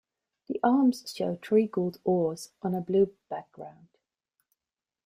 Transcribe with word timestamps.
The 0.47 0.59
arms 0.63 1.13
show 1.15 1.37
three 1.43 1.67
gold 1.67 1.99
oars 2.03 2.53
on 2.63 2.73
a 2.73 2.81
blue 2.81 3.13
background. 3.29 3.89